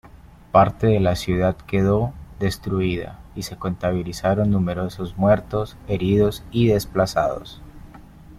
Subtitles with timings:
[0.51, 7.61] Parte de la ciudad quedó destruida, y se contabilizaron numerosos muertos, heridos y desplazados.